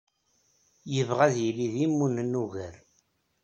[0.93, 2.75] Yebɣa ad yili d imunen ugar.